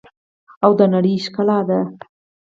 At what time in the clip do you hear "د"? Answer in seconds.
0.79-0.81